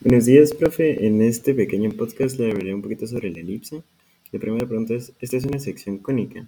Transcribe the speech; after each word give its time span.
Buenos 0.00 0.26
días, 0.26 0.54
profe. 0.54 1.08
En 1.08 1.20
este 1.22 1.54
pequeño 1.54 1.90
podcast 1.90 2.38
le 2.38 2.52
hablaré 2.52 2.72
un 2.72 2.82
poquito 2.82 3.08
sobre 3.08 3.32
la 3.32 3.40
elipse. 3.40 3.82
La 4.30 4.38
primera 4.38 4.64
pregunta 4.64 4.94
es, 4.94 5.12
¿esta 5.18 5.36
es 5.36 5.44
una 5.44 5.58
sección 5.58 5.98
cónica? 5.98 6.46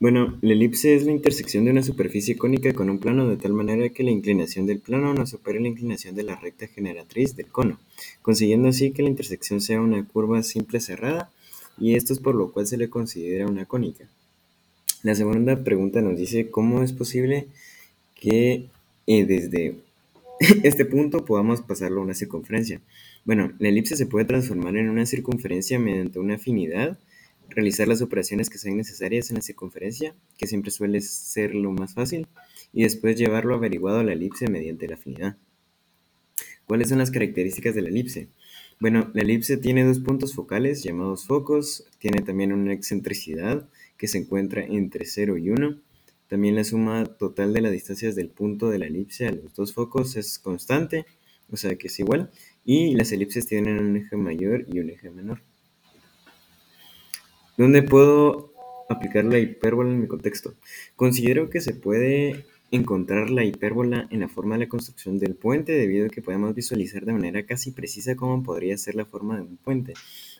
Bueno, 0.00 0.36
la 0.42 0.54
elipse 0.54 0.96
es 0.96 1.04
la 1.04 1.12
intersección 1.12 1.64
de 1.64 1.70
una 1.70 1.84
superficie 1.84 2.36
cónica 2.36 2.72
con 2.74 2.90
un 2.90 2.98
plano 2.98 3.28
de 3.28 3.36
tal 3.36 3.52
manera 3.52 3.88
que 3.90 4.02
la 4.02 4.10
inclinación 4.10 4.66
del 4.66 4.80
plano 4.80 5.14
no 5.14 5.24
supere 5.24 5.60
la 5.60 5.68
inclinación 5.68 6.16
de 6.16 6.24
la 6.24 6.34
recta 6.34 6.66
generatriz 6.66 7.36
del 7.36 7.46
cono, 7.46 7.78
consiguiendo 8.22 8.66
así 8.66 8.90
que 8.90 9.04
la 9.04 9.08
intersección 9.10 9.60
sea 9.60 9.80
una 9.80 10.04
curva 10.08 10.42
simple 10.42 10.80
cerrada, 10.80 11.30
y 11.78 11.94
esto 11.94 12.12
es 12.12 12.18
por 12.18 12.34
lo 12.34 12.50
cual 12.50 12.66
se 12.66 12.76
le 12.76 12.90
considera 12.90 13.46
una 13.46 13.66
cónica. 13.66 14.08
La 15.04 15.14
segunda 15.14 15.62
pregunta 15.62 16.02
nos 16.02 16.18
dice 16.18 16.50
cómo 16.50 16.82
es 16.82 16.92
posible 16.92 17.46
que 18.16 18.66
eh, 19.06 19.24
desde 19.26 19.76
este 20.62 20.84
punto 20.84 21.24
podamos 21.24 21.62
pasarlo 21.62 22.00
a 22.00 22.04
una 22.04 22.14
circunferencia. 22.14 22.80
Bueno, 23.24 23.52
la 23.58 23.68
elipse 23.68 23.96
se 23.96 24.06
puede 24.06 24.24
transformar 24.24 24.76
en 24.76 24.88
una 24.88 25.06
circunferencia 25.06 25.78
mediante 25.78 26.18
una 26.18 26.34
afinidad, 26.34 26.98
realizar 27.48 27.86
las 27.86 28.02
operaciones 28.02 28.50
que 28.50 28.58
sean 28.58 28.76
necesarias 28.76 29.30
en 29.30 29.36
la 29.36 29.42
circunferencia, 29.42 30.14
que 30.36 30.46
siempre 30.46 30.70
suele 30.70 31.00
ser 31.00 31.54
lo 31.54 31.70
más 31.70 31.94
fácil, 31.94 32.26
y 32.72 32.82
después 32.82 33.16
llevarlo 33.16 33.54
averiguado 33.54 34.00
a 34.00 34.04
la 34.04 34.12
elipse 34.12 34.48
mediante 34.48 34.88
la 34.88 34.94
afinidad. 34.94 35.36
¿Cuáles 36.66 36.88
son 36.88 36.98
las 36.98 37.10
características 37.10 37.74
de 37.74 37.82
la 37.82 37.88
elipse? 37.90 38.28
Bueno, 38.80 39.10
la 39.14 39.22
elipse 39.22 39.56
tiene 39.56 39.84
dos 39.84 40.00
puntos 40.00 40.34
focales 40.34 40.82
llamados 40.82 41.26
focos, 41.26 41.86
tiene 41.98 42.22
también 42.22 42.52
una 42.52 42.72
excentricidad 42.72 43.68
que 43.96 44.08
se 44.08 44.18
encuentra 44.18 44.64
entre 44.64 45.04
0 45.04 45.36
y 45.38 45.50
1, 45.50 45.80
también 46.28 46.56
la 46.56 46.64
suma 46.64 47.04
total 47.04 47.52
de 47.52 47.60
las 47.60 47.72
distancias 47.72 48.14
del 48.14 48.30
punto 48.30 48.70
de 48.70 48.78
la 48.78 48.86
elipse 48.86 49.26
a 49.26 49.32
los 49.32 49.54
dos 49.54 49.74
focos 49.74 50.16
es 50.16 50.38
constante, 50.38 51.06
o 51.50 51.56
sea 51.56 51.76
que 51.76 51.88
es 51.88 52.00
igual, 52.00 52.30
y 52.64 52.94
las 52.94 53.12
elipses 53.12 53.46
tienen 53.46 53.78
un 53.78 53.96
eje 53.96 54.16
mayor 54.16 54.64
y 54.72 54.80
un 54.80 54.90
eje 54.90 55.10
menor. 55.10 55.42
¿Dónde 57.56 57.82
puedo 57.82 58.52
aplicar 58.88 59.24
la 59.24 59.38
hipérbola 59.38 59.90
en 59.90 60.00
mi 60.00 60.08
contexto? 60.08 60.54
Considero 60.96 61.50
que 61.50 61.60
se 61.60 61.74
puede 61.74 62.46
encontrar 62.72 63.30
la 63.30 63.44
hipérbola 63.44 64.08
en 64.10 64.20
la 64.20 64.28
forma 64.28 64.56
de 64.56 64.64
la 64.64 64.68
construcción 64.68 65.18
del 65.18 65.36
puente 65.36 65.72
debido 65.72 66.06
a 66.06 66.08
que 66.08 66.22
podemos 66.22 66.54
visualizar 66.54 67.04
de 67.04 67.12
manera 67.12 67.46
casi 67.46 67.70
precisa 67.70 68.16
cómo 68.16 68.42
podría 68.42 68.76
ser 68.76 68.96
la 68.96 69.04
forma 69.04 69.36
de 69.36 69.42
un 69.42 69.56
puente, 69.56 69.94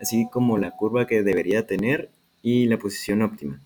así 0.00 0.26
como 0.32 0.58
la 0.58 0.72
curva 0.72 1.06
que 1.06 1.22
debería 1.22 1.66
tener 1.66 2.10
y 2.42 2.66
la 2.66 2.78
posición 2.78 3.22
óptima. 3.22 3.62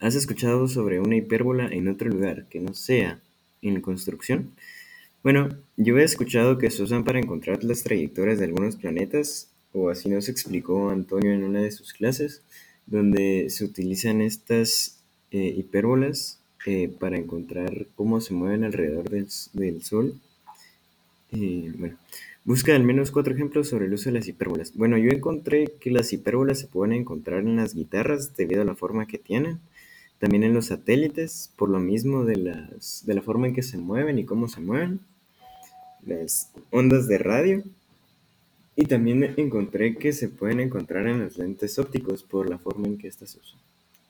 ¿Has 0.00 0.14
escuchado 0.14 0.66
sobre 0.66 0.98
una 0.98 1.16
hipérbola 1.16 1.68
en 1.68 1.86
otro 1.86 2.08
lugar 2.08 2.46
que 2.48 2.58
no 2.58 2.72
sea 2.72 3.20
en 3.60 3.82
construcción? 3.82 4.52
Bueno, 5.22 5.50
yo 5.76 5.98
he 5.98 6.04
escuchado 6.04 6.56
que 6.56 6.70
se 6.70 6.82
usan 6.82 7.04
para 7.04 7.18
encontrar 7.18 7.62
las 7.64 7.82
trayectorias 7.82 8.38
de 8.38 8.46
algunos 8.46 8.76
planetas, 8.76 9.50
o 9.74 9.90
así 9.90 10.08
nos 10.08 10.30
explicó 10.30 10.88
Antonio 10.88 11.32
en 11.32 11.44
una 11.44 11.60
de 11.60 11.70
sus 11.70 11.92
clases, 11.92 12.42
donde 12.86 13.50
se 13.50 13.62
utilizan 13.62 14.22
estas 14.22 15.02
eh, 15.32 15.54
hipérbolas 15.54 16.40
eh, 16.64 16.88
para 16.98 17.18
encontrar 17.18 17.86
cómo 17.94 18.22
se 18.22 18.32
mueven 18.32 18.64
alrededor 18.64 19.10
del, 19.10 19.82
Sol. 19.82 20.18
Eh, 21.30 21.74
bueno, 21.76 21.98
busca 22.46 22.74
al 22.74 22.84
menos 22.84 23.10
cuatro 23.10 23.34
ejemplos 23.34 23.68
sobre 23.68 23.84
el 23.84 23.92
uso 23.92 24.08
de 24.08 24.18
las 24.18 24.28
hipérbolas. 24.28 24.74
Bueno, 24.74 24.96
yo 24.96 25.10
encontré 25.10 25.74
que 25.78 25.90
las 25.90 26.10
hipérbolas 26.14 26.58
se 26.58 26.68
pueden 26.68 26.94
encontrar 26.94 27.40
en 27.40 27.56
las 27.56 27.74
guitarras 27.74 28.34
debido 28.34 28.62
a 28.62 28.64
la 28.64 28.74
forma 28.74 29.06
que 29.06 29.18
tienen 29.18 29.60
también 30.20 30.44
en 30.44 30.52
los 30.52 30.66
satélites, 30.66 31.50
por 31.56 31.70
lo 31.70 31.80
mismo 31.80 32.24
de, 32.24 32.36
las, 32.36 33.04
de 33.06 33.14
la 33.14 33.22
forma 33.22 33.46
en 33.48 33.54
que 33.54 33.62
se 33.62 33.78
mueven 33.78 34.18
y 34.18 34.26
cómo 34.26 34.48
se 34.48 34.60
mueven. 34.60 35.00
Las 36.04 36.52
ondas 36.70 37.08
de 37.08 37.16
radio. 37.16 37.64
Y 38.76 38.84
también 38.84 39.34
encontré 39.38 39.96
que 39.96 40.12
se 40.12 40.28
pueden 40.28 40.60
encontrar 40.60 41.06
en 41.06 41.20
los 41.20 41.38
lentes 41.38 41.78
ópticos 41.78 42.22
por 42.22 42.50
la 42.50 42.58
forma 42.58 42.86
en 42.86 42.98
que 42.98 43.08
estas 43.08 43.30
se 43.30 43.38
usan. 43.38 43.60